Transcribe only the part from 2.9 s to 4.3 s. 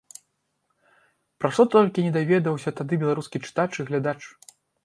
беларускі чытач і глядач!